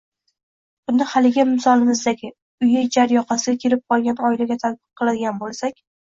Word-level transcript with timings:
Buni 0.91 1.05
haligi 1.11 1.45
misolimizdagi– 1.49 2.31
uyi 2.67 2.83
jar 2.97 3.15
yoqasiga 3.17 3.61
kelib 3.67 3.85
qolgan 3.95 4.25
oilaga 4.33 4.61
tatbiq 4.67 4.99
qiladigan 5.05 5.41
bo‘lsak 5.45 5.81